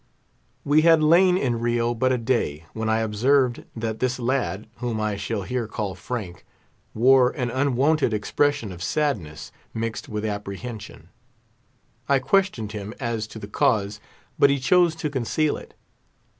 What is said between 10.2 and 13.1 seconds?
apprehension. I questioned him